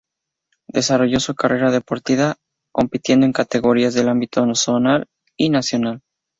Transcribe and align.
Desarrolló 0.67 1.19
su 1.19 1.35
carrera 1.35 1.69
deportiva 1.69 2.37
compitiendo 2.71 3.27
en 3.27 3.33
categorías 3.33 3.93
del 3.93 4.09
ámbito 4.09 4.43
zonal 4.55 5.05
y 5.37 5.51
nacional. 5.51 6.01